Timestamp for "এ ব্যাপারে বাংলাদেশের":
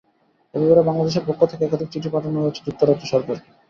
0.53-1.27